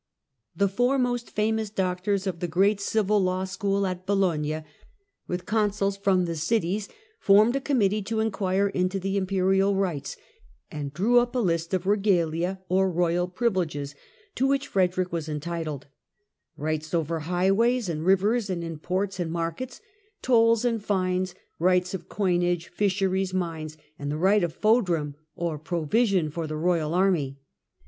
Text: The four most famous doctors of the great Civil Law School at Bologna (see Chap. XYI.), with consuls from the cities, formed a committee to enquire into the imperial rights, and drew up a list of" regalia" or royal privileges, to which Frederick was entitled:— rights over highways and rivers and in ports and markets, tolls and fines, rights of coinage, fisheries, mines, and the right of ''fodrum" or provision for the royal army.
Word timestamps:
The 0.55 0.67
four 0.67 0.97
most 0.97 1.29
famous 1.29 1.69
doctors 1.69 2.25
of 2.25 2.39
the 2.39 2.47
great 2.47 2.79
Civil 2.81 3.19
Law 3.21 3.43
School 3.43 3.85
at 3.85 4.07
Bologna 4.07 4.49
(see 4.49 4.53
Chap. 4.55 4.65
XYI.), 4.65 5.27
with 5.27 5.45
consuls 5.45 5.95
from 5.95 6.25
the 6.25 6.35
cities, 6.35 6.89
formed 7.19 7.55
a 7.55 7.61
committee 7.61 8.01
to 8.01 8.19
enquire 8.19 8.67
into 8.67 8.99
the 8.99 9.15
imperial 9.15 9.75
rights, 9.75 10.17
and 10.71 10.91
drew 10.91 11.19
up 11.19 11.35
a 11.35 11.37
list 11.37 11.71
of" 11.75 11.85
regalia" 11.85 12.59
or 12.67 12.89
royal 12.91 13.27
privileges, 13.27 13.93
to 14.33 14.47
which 14.47 14.67
Frederick 14.69 15.11
was 15.11 15.29
entitled:— 15.29 15.85
rights 16.57 16.95
over 16.95 17.19
highways 17.19 17.87
and 17.87 18.03
rivers 18.03 18.49
and 18.49 18.63
in 18.63 18.79
ports 18.79 19.19
and 19.19 19.31
markets, 19.31 19.81
tolls 20.23 20.65
and 20.65 20.83
fines, 20.83 21.35
rights 21.59 21.93
of 21.93 22.09
coinage, 22.09 22.69
fisheries, 22.69 23.35
mines, 23.35 23.77
and 23.99 24.11
the 24.11 24.17
right 24.17 24.43
of 24.43 24.51
''fodrum" 24.59 25.13
or 25.35 25.59
provision 25.59 26.31
for 26.31 26.47
the 26.47 26.57
royal 26.57 26.95
army. 26.95 27.37